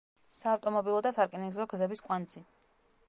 [0.37, 2.47] საავტომობილო და სარკინიგზო გზების კვანძი.